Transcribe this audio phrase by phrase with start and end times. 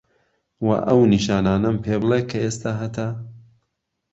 [0.65, 3.07] وە ئەو نیشانانەم پێ بلێ کە ئێستا هەتە؟